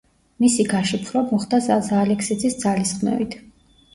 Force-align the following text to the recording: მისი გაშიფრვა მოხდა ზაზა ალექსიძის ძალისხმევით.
მისი 0.43 0.63
გაშიფრვა 0.69 1.21
მოხდა 1.33 1.59
ზაზა 1.65 1.99
ალექსიძის 2.05 2.57
ძალისხმევით. 2.63 3.37